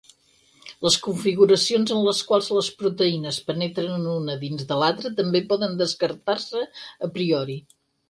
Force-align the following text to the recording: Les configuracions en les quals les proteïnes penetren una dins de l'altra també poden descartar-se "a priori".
Les 0.85 0.95
configuracions 1.07 1.93
en 1.97 2.01
les 2.07 2.21
quals 2.31 2.49
les 2.57 2.71
proteïnes 2.81 3.39
penetren 3.51 4.09
una 4.17 4.41
dins 4.47 4.67
de 4.75 4.81
l'altra 4.83 5.15
també 5.23 5.47
poden 5.55 5.81
descartar-se 5.87 6.69
"a 7.11 7.17
priori". 7.21 7.65